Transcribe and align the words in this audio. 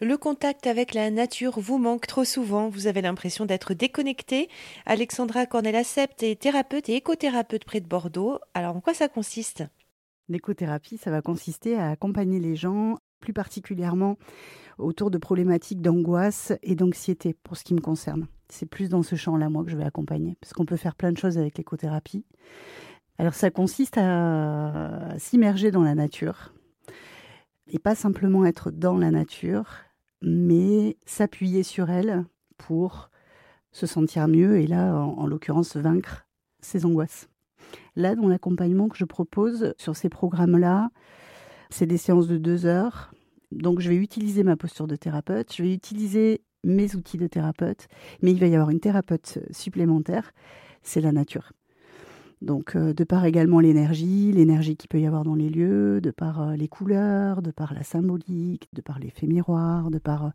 Le 0.00 0.16
contact 0.16 0.66
avec 0.66 0.92
la 0.92 1.08
nature 1.10 1.60
vous 1.60 1.78
manque 1.78 2.08
trop 2.08 2.24
souvent, 2.24 2.68
vous 2.68 2.88
avez 2.88 3.00
l'impression 3.00 3.46
d'être 3.46 3.74
déconnecté. 3.74 4.48
Alexandra 4.86 5.46
Cornel-Acept 5.46 6.24
est 6.24 6.40
thérapeute 6.40 6.88
et 6.88 6.96
écothérapeute 6.96 7.64
près 7.64 7.80
de 7.80 7.86
Bordeaux. 7.86 8.40
Alors 8.54 8.74
en 8.74 8.80
quoi 8.80 8.92
ça 8.92 9.06
consiste? 9.06 9.62
L'écothérapie, 10.28 10.96
ça 10.96 11.12
va 11.12 11.22
consister 11.22 11.76
à 11.76 11.90
accompagner 11.90 12.40
les 12.40 12.56
gens, 12.56 12.96
plus 13.20 13.32
particulièrement 13.32 14.16
autour 14.78 15.12
de 15.12 15.18
problématiques 15.18 15.80
d'angoisse 15.80 16.52
et 16.64 16.74
d'anxiété, 16.74 17.36
pour 17.44 17.56
ce 17.56 17.62
qui 17.62 17.74
me 17.74 17.80
concerne. 17.80 18.26
C'est 18.48 18.66
plus 18.66 18.88
dans 18.88 19.04
ce 19.04 19.14
champ-là, 19.14 19.48
moi, 19.48 19.62
que 19.62 19.70
je 19.70 19.76
vais 19.76 19.84
accompagner, 19.84 20.36
parce 20.40 20.52
qu'on 20.52 20.66
peut 20.66 20.76
faire 20.76 20.96
plein 20.96 21.12
de 21.12 21.18
choses 21.18 21.38
avec 21.38 21.56
l'écothérapie. 21.56 22.24
Alors 23.18 23.34
ça 23.34 23.50
consiste 23.50 23.96
à 23.96 25.14
s'immerger 25.18 25.70
dans 25.70 25.82
la 25.82 25.94
nature, 25.94 26.53
et 27.68 27.78
pas 27.78 27.94
simplement 27.94 28.44
être 28.44 28.70
dans 28.70 28.96
la 28.96 29.10
nature, 29.10 29.66
mais 30.22 30.96
s'appuyer 31.06 31.62
sur 31.62 31.90
elle 31.90 32.24
pour 32.56 33.10
se 33.72 33.86
sentir 33.86 34.28
mieux 34.28 34.58
et 34.58 34.66
là, 34.66 34.94
en, 34.94 35.26
l'occurrence, 35.26 35.76
vaincre 35.76 36.26
ses 36.60 36.84
angoisses. 36.86 37.28
Là, 37.96 38.14
dans 38.14 38.28
l'accompagnement 38.28 38.88
que 38.88 38.96
je 38.96 39.04
propose 39.04 39.74
sur 39.78 39.96
ces 39.96 40.08
programmes-là, 40.08 40.90
c'est 41.70 41.86
des 41.86 41.96
séances 41.96 42.28
de 42.28 42.38
deux 42.38 42.66
heures. 42.66 43.12
Donc, 43.50 43.80
je 43.80 43.88
vais 43.88 43.96
utiliser 43.96 44.44
ma 44.44 44.56
posture 44.56 44.86
de 44.86 44.96
thérapeute, 44.96 45.52
je 45.54 45.62
vais 45.62 45.74
utiliser 45.74 46.42
mes 46.62 46.94
outils 46.94 47.18
de 47.18 47.26
thérapeute, 47.26 47.88
mais 48.22 48.32
il 48.32 48.40
va 48.40 48.46
y 48.46 48.54
avoir 48.54 48.70
une 48.70 48.80
thérapeute 48.80 49.38
supplémentaire, 49.50 50.32
c'est 50.82 51.00
la 51.00 51.12
nature. 51.12 51.52
Donc, 52.44 52.76
euh, 52.76 52.92
de 52.92 53.04
par 53.04 53.24
également 53.24 53.58
l'énergie, 53.58 54.30
l'énergie 54.30 54.76
qu'il 54.76 54.88
peut 54.88 55.00
y 55.00 55.06
avoir 55.06 55.24
dans 55.24 55.34
les 55.34 55.48
lieux, 55.48 56.02
de 56.02 56.10
par 56.10 56.42
euh, 56.42 56.56
les 56.56 56.68
couleurs, 56.68 57.40
de 57.40 57.50
par 57.50 57.72
la 57.72 57.82
symbolique, 57.82 58.68
de 58.74 58.82
par 58.82 58.98
l'effet 58.98 59.26
miroir, 59.26 59.90
de 59.90 59.98
par 59.98 60.26
euh, 60.26 60.30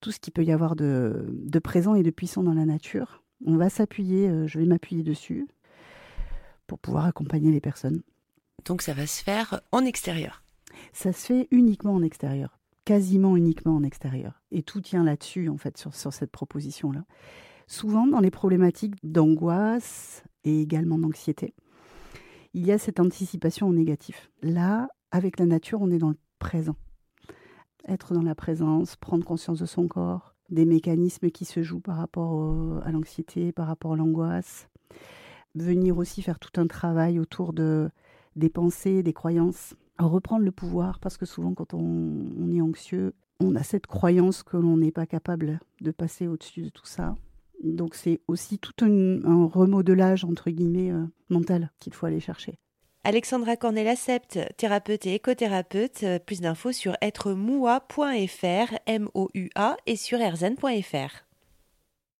tout 0.00 0.12
ce 0.12 0.20
qu'il 0.20 0.32
peut 0.32 0.44
y 0.44 0.52
avoir 0.52 0.76
de, 0.76 1.26
de, 1.28 1.58
présent 1.58 1.96
et 1.96 2.04
de 2.04 2.10
puissant 2.10 2.44
dans 2.44 2.54
la 2.54 2.64
nature. 2.64 3.24
On 3.44 3.56
va 3.56 3.70
s'appuyer, 3.70 4.46
je 4.46 4.56
vais 4.56 4.66
m'appuyer 4.66 5.02
dessus 5.02 5.48
pour 6.68 6.78
pouvoir 6.78 7.06
accompagner 7.06 7.50
les 7.50 7.60
personnes. 7.60 8.02
Donc, 8.64 8.80
ça 8.80 8.94
va 8.94 9.08
se 9.08 9.20
faire 9.20 9.62
en 9.72 9.84
extérieur 9.84 10.44
Ça 10.92 11.12
se 11.12 11.26
fait 11.26 11.48
uniquement 11.50 11.94
en 11.94 12.02
extérieur, 12.02 12.60
quasiment 12.84 13.36
uniquement 13.36 13.74
en 13.74 13.82
extérieur. 13.82 14.40
Et 14.52 14.62
tout 14.62 14.80
tient 14.80 15.02
là-dessus, 15.02 15.48
en 15.48 15.56
fait, 15.56 15.76
sur, 15.76 15.92
sur 15.94 16.12
cette 16.12 16.30
proposition-là. 16.30 17.04
Souvent, 17.66 18.06
dans 18.06 18.20
les 18.20 18.30
problématiques 18.30 18.94
d'angoisse, 19.02 20.22
et 20.44 20.60
également 20.60 20.98
d'anxiété, 20.98 21.54
il 22.54 22.66
y 22.66 22.72
a 22.72 22.78
cette 22.78 23.00
anticipation 23.00 23.68
au 23.68 23.72
négatif. 23.72 24.30
Là, 24.42 24.88
avec 25.10 25.38
la 25.38 25.46
nature, 25.46 25.80
on 25.80 25.90
est 25.90 25.98
dans 25.98 26.10
le 26.10 26.18
présent. 26.38 26.76
Être 27.88 28.14
dans 28.14 28.22
la 28.22 28.34
présence, 28.34 28.96
prendre 28.96 29.24
conscience 29.24 29.58
de 29.58 29.66
son 29.66 29.88
corps, 29.88 30.34
des 30.50 30.66
mécanismes 30.66 31.30
qui 31.30 31.44
se 31.44 31.62
jouent 31.62 31.80
par 31.80 31.96
rapport 31.96 32.82
à 32.84 32.92
l'anxiété, 32.92 33.52
par 33.52 33.66
rapport 33.66 33.94
à 33.94 33.96
l'angoisse. 33.96 34.68
Venir 35.54 35.98
aussi 35.98 36.22
faire 36.22 36.38
tout 36.38 36.60
un 36.60 36.66
travail 36.66 37.18
autour 37.18 37.52
de, 37.52 37.90
des 38.36 38.50
pensées, 38.50 39.02
des 39.02 39.12
croyances. 39.12 39.74
Reprendre 39.98 40.44
le 40.44 40.52
pouvoir, 40.52 40.98
parce 40.98 41.16
que 41.16 41.26
souvent 41.26 41.54
quand 41.54 41.74
on, 41.74 42.26
on 42.38 42.50
est 42.50 42.60
anxieux, 42.60 43.14
on 43.40 43.54
a 43.56 43.62
cette 43.62 43.86
croyance 43.86 44.42
que 44.42 44.56
l'on 44.56 44.76
n'est 44.76 44.92
pas 44.92 45.06
capable 45.06 45.60
de 45.80 45.90
passer 45.90 46.26
au-dessus 46.26 46.62
de 46.62 46.68
tout 46.68 46.86
ça. 46.86 47.14
Donc 47.62 47.94
c'est 47.94 48.20
aussi 48.28 48.58
tout 48.58 48.84
un, 48.84 49.46
remodelage, 49.46 50.24
entre 50.24 50.50
guillemets, 50.50 50.90
euh, 50.90 51.04
mental 51.28 51.70
qu'il 51.78 51.94
faut 51.94 52.06
aller 52.06 52.20
chercher. 52.20 52.54
Alexandra 53.04 53.56
Cornel-Acept, 53.56 54.38
thérapeute 54.56 55.06
et 55.06 55.14
écothérapeute. 55.14 56.02
Euh, 56.04 56.18
plus 56.18 56.40
d'infos 56.40 56.72
sur 56.72 56.96
êtremoua.fr, 57.00 58.74
M-O-U-A, 58.86 59.76
et 59.86 59.96
sur 59.96 60.20
erzen.fr. 60.20 61.31